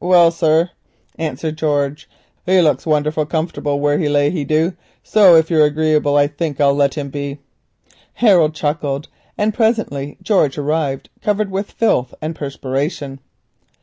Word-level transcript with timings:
"Well, 0.00 0.30
sir," 0.30 0.70
answered 1.18 1.58
George, 1.58 2.08
"he 2.46 2.62
looks 2.62 2.86
wonderful 2.86 3.26
comfortable 3.26 3.80
where 3.80 3.98
he 3.98 4.08
lay, 4.08 4.30
he 4.30 4.42
du, 4.42 4.72
so 5.02 5.36
if 5.36 5.50
you're 5.50 5.66
agreeable 5.66 6.16
I 6.16 6.26
think 6.26 6.58
I'll 6.58 6.72
let 6.72 6.94
him 6.94 7.10
be." 7.10 7.40
Harold 8.14 8.54
chuckled, 8.54 9.08
and 9.36 9.52
presently 9.52 10.16
George 10.22 10.56
arrived, 10.56 11.10
covered 11.20 11.50
with 11.50 11.70
filth 11.72 12.14
and 12.22 12.34
perspiration. 12.34 13.20